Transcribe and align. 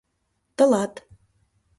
Тылат... 0.57 0.93